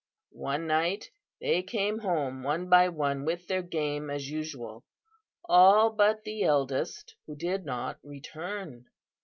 [0.39, 4.83] "One night they came home one by one with their game, as usual,
[5.45, 8.87] all but the eldest, who did not return.